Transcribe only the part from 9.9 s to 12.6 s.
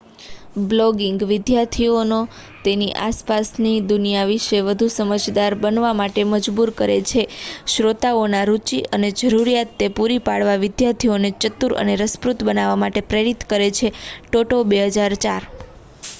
પુરી પાડવા વિદ્યાર્થીઓને ચતુર અને રસપ્રદ